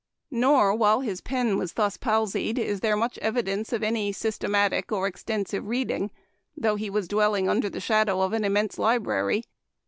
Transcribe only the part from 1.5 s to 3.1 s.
was thus palsied is there